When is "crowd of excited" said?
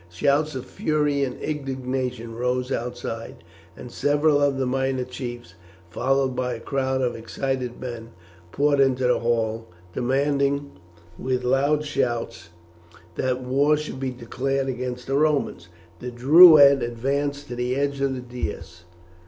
6.59-7.79